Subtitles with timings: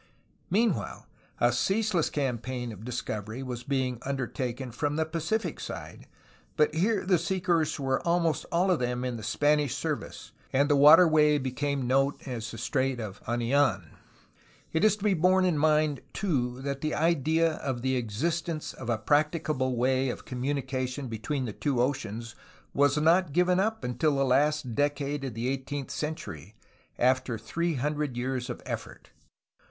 [0.49, 1.05] Meanwhile,
[1.39, 6.07] a ceaseless campaign of discovery was being undertaken from the Pacific side,
[6.57, 10.75] but here the seekers were almost all of them in the Spanish service, and the
[10.75, 13.89] waterway became known as the "Strait of Anidn."
[14.73, 18.89] It is to be borne in mind, too, that the idea of the existence of
[18.89, 22.33] a practicable way of communication between the two oceans
[22.73, 26.55] was not given up until the last decade of the eighteenth century,
[26.97, 29.11] after three hundred years of effort.